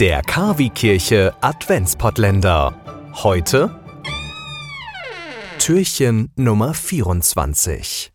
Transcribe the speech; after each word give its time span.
Der 0.00 0.22
Kavi-Kirche 0.22 1.36
Adventspottländer. 1.42 3.12
Heute 3.22 3.78
Türchen 5.58 6.32
Nummer 6.36 6.72
24. 6.72 8.10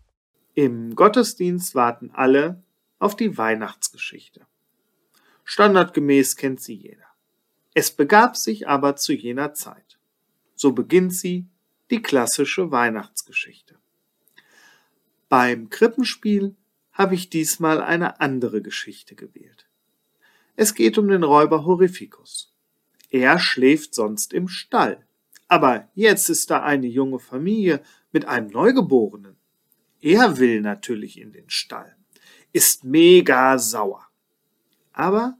Im 0.55 0.95
Gottesdienst 0.95 1.75
warten 1.75 2.09
alle 2.11 2.63
auf 2.97 3.15
die 3.15 3.37
Weihnachtsgeschichte. 3.37 4.47
Standardgemäß 5.43 6.37
kennt 6.37 6.59
sie 6.59 6.73
jeder. 6.73 7.05
Es 7.75 7.91
begab 7.91 8.35
sich 8.35 8.67
aber 8.67 8.95
zu 8.95 9.13
jener 9.13 9.53
Zeit. 9.53 9.99
So 10.55 10.71
beginnt 10.71 11.13
sie, 11.13 11.45
die 11.91 12.01
klassische 12.01 12.71
Weihnachtsgeschichte. 12.71 13.77
Beim 15.29 15.69
Krippenspiel 15.69 16.55
habe 16.93 17.13
ich 17.13 17.29
diesmal 17.29 17.79
eine 17.79 18.19
andere 18.21 18.63
Geschichte 18.63 19.13
gewählt. 19.13 19.67
Es 20.55 20.73
geht 20.73 20.97
um 20.97 21.07
den 21.07 21.23
Räuber 21.23 21.65
Horrificus. 21.65 22.53
Er 23.09 23.39
schläft 23.39 23.93
sonst 23.93 24.33
im 24.33 24.47
Stall. 24.47 25.05
Aber 25.47 25.89
jetzt 25.93 26.29
ist 26.29 26.49
da 26.49 26.63
eine 26.63 26.87
junge 26.87 27.19
Familie 27.19 27.81
mit 28.11 28.25
einem 28.25 28.49
Neugeborenen. 28.49 29.35
Er 30.01 30.37
will 30.37 30.61
natürlich 30.61 31.19
in 31.19 31.31
den 31.31 31.49
Stall, 31.49 31.95
ist 32.51 32.83
mega 32.83 33.57
sauer. 33.57 34.07
Aber 34.93 35.37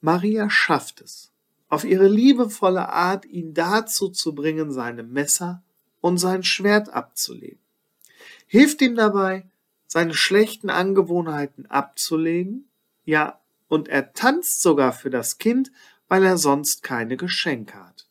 Maria 0.00 0.48
schafft 0.50 1.00
es, 1.00 1.32
auf 1.68 1.84
ihre 1.84 2.08
liebevolle 2.08 2.88
Art 2.88 3.26
ihn 3.26 3.54
dazu 3.54 4.08
zu 4.08 4.34
bringen, 4.34 4.72
seine 4.72 5.02
Messer 5.02 5.62
und 6.00 6.18
sein 6.18 6.42
Schwert 6.42 6.88
abzulegen. 6.88 7.60
Hilft 8.46 8.80
ihm 8.80 8.94
dabei, 8.96 9.46
seine 9.86 10.14
schlechten 10.14 10.70
Angewohnheiten 10.70 11.66
abzulegen, 11.66 12.68
ja, 13.04 13.40
und 13.68 13.88
er 13.88 14.12
tanzt 14.12 14.62
sogar 14.62 14.92
für 14.92 15.10
das 15.10 15.38
Kind, 15.38 15.70
weil 16.08 16.24
er 16.24 16.38
sonst 16.38 16.82
keine 16.82 17.16
Geschenke 17.16 17.74
hat. 17.74 18.08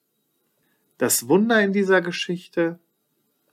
Das 0.97 1.27
Wunder 1.27 1.61
in 1.61 1.73
dieser 1.73 2.01
Geschichte, 2.01 2.79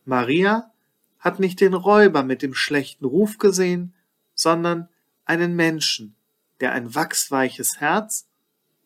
Maria 0.05 0.73
hat 1.19 1.41
nicht 1.41 1.61
den 1.61 1.75
Räuber 1.75 2.23
mit 2.23 2.43
dem 2.43 2.55
schlechten 2.55 3.05
Ruf 3.05 3.39
gesehen, 3.39 3.95
sondern 4.35 4.89
einen 5.25 5.57
Menschen, 5.57 6.15
der 6.61 6.73
ein 6.73 6.95
wachsweiches 6.95 7.81
Herz, 7.81 8.29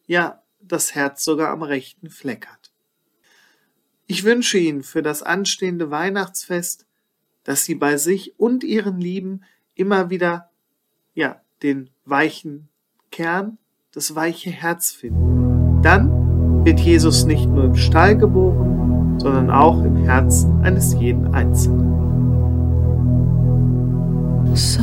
ja, 0.06 0.42
das 0.60 0.94
Herz 0.94 1.24
sogar 1.24 1.50
am 1.50 1.62
rechten 1.62 2.10
Fleck 2.10 2.46
hat. 2.46 2.72
Ich 4.06 4.24
wünsche 4.24 4.58
Ihnen 4.58 4.82
für 4.82 5.02
das 5.02 5.22
anstehende 5.22 5.90
Weihnachtsfest, 5.90 6.86
dass 7.44 7.64
Sie 7.64 7.74
bei 7.74 7.96
sich 7.96 8.38
und 8.38 8.64
Ihren 8.64 9.00
Lieben 9.00 9.44
immer 9.74 10.10
wieder, 10.10 10.50
ja, 11.14 11.42
den 11.62 11.90
weichen 12.04 12.68
Kern, 13.18 13.58
das 13.92 14.14
weiche 14.14 14.50
Herz 14.50 14.92
finden. 14.92 15.82
Dann 15.82 16.64
wird 16.64 16.78
Jesus 16.78 17.24
nicht 17.24 17.48
nur 17.48 17.64
im 17.64 17.74
Stall 17.74 18.16
geboren, 18.16 19.18
sondern 19.18 19.50
auch 19.50 19.82
im 19.82 19.96
Herzen 19.96 20.62
eines 20.62 20.94
jeden 20.94 21.34
Einzelnen. 21.34 21.96
So 24.54 24.80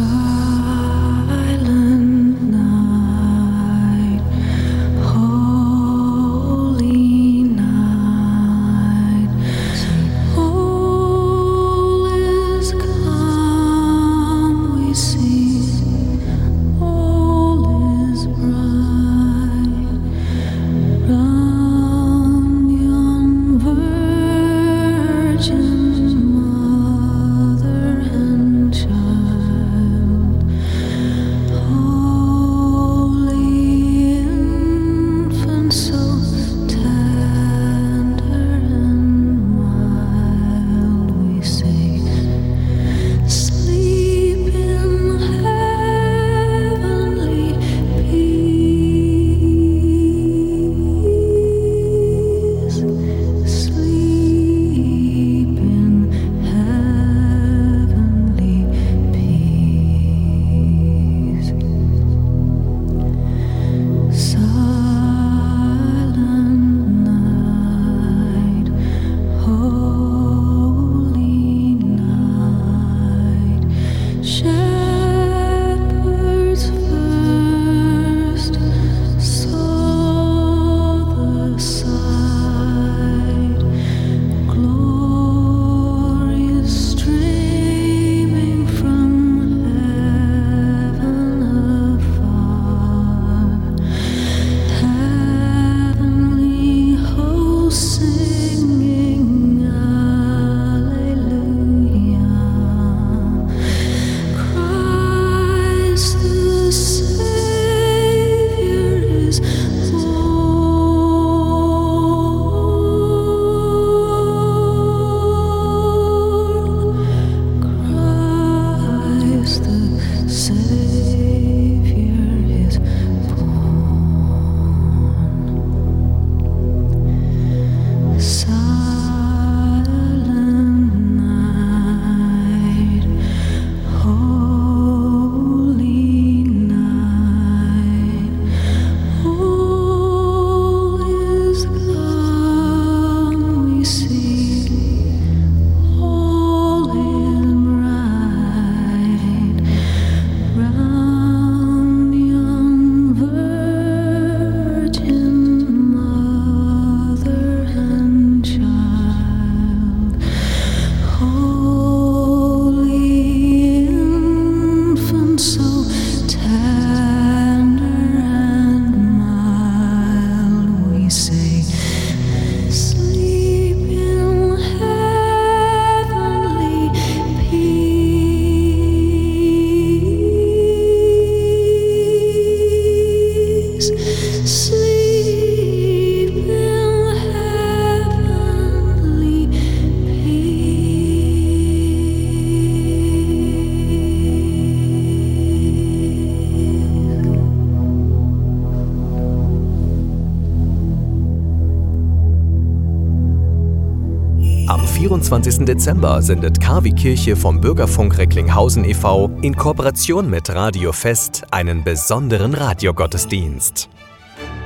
24. 205.08 205.66
Dezember 205.66 206.20
sendet 206.24 206.60
KW 206.60 206.92
Kirche 206.92 207.36
vom 207.36 207.62
Bürgerfunk 207.62 208.18
Recklinghausen 208.18 208.84
e.V. 208.86 209.30
in 209.44 209.56
Kooperation 209.56 210.28
mit 210.32 210.50
Radio 210.50 210.92
Fest 210.92 211.44
einen 211.52 211.84
besonderen 211.84 212.56
Radiogottesdienst. 212.56 213.88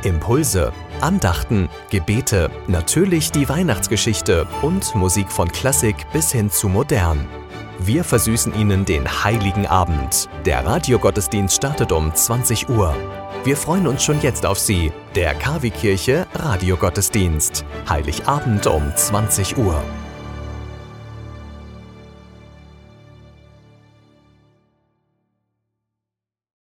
Impulse, 0.03 0.71
Andachten, 1.01 1.67
Gebete, 1.89 2.49
natürlich 2.69 3.31
die 3.31 3.49
Weihnachtsgeschichte 3.49 4.47
und 4.61 4.95
Musik 4.95 5.29
von 5.29 5.51
Klassik 5.51 5.97
bis 6.13 6.31
hin 6.31 6.49
zu 6.49 6.69
modern. 6.69 7.27
Wir 7.79 8.05
versüßen 8.05 8.55
Ihnen 8.55 8.85
den 8.85 9.09
heiligen 9.25 9.67
Abend. 9.67 10.29
Der 10.45 10.65
Radiogottesdienst 10.65 11.57
startet 11.57 11.91
um 11.91 12.15
20 12.15 12.69
Uhr. 12.69 12.95
Wir 13.43 13.57
freuen 13.57 13.87
uns 13.87 14.05
schon 14.05 14.21
jetzt 14.21 14.45
auf 14.45 14.57
Sie. 14.57 14.93
Der 15.15 15.35
KW 15.35 15.69
Kirche 15.69 16.27
Radiogottesdienst. 16.33 17.65
Heiligabend 17.89 18.67
um 18.67 18.89
20 18.95 19.57
Uhr. 19.57 19.83